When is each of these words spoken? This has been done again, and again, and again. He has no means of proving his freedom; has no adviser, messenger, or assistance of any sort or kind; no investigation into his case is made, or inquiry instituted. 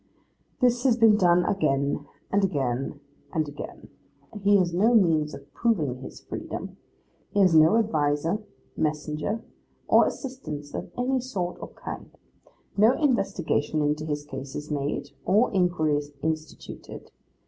This 0.61 0.83
has 0.83 0.97
been 0.97 1.15
done 1.15 1.45
again, 1.45 2.07
and 2.31 2.43
again, 2.43 2.99
and 3.31 3.47
again. 3.47 3.89
He 4.41 4.57
has 4.57 4.73
no 4.73 4.95
means 4.95 5.35
of 5.35 5.53
proving 5.53 5.97
his 6.01 6.19
freedom; 6.21 6.77
has 7.35 7.53
no 7.53 7.77
adviser, 7.77 8.39
messenger, 8.75 9.43
or 9.87 10.07
assistance 10.07 10.73
of 10.73 10.89
any 10.97 11.19
sort 11.19 11.61
or 11.61 11.67
kind; 11.67 12.09
no 12.75 12.93
investigation 12.93 13.83
into 13.83 14.03
his 14.07 14.25
case 14.25 14.55
is 14.55 14.71
made, 14.71 15.11
or 15.23 15.53
inquiry 15.53 16.01
instituted. 16.23 17.11